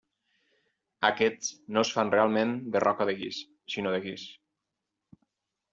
[1.09, 3.45] Aquests no es fan realment de roca de guix,
[3.77, 4.27] sinó de guix.